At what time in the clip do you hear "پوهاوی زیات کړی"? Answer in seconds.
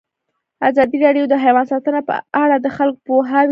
3.07-3.49